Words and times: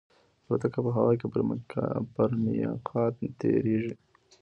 الوتکه 0.45 0.79
په 0.85 0.91
هوا 0.97 1.13
کې 1.19 1.27
پر 2.13 2.29
میقات 2.43 3.15
تېرېږي. 3.39 3.93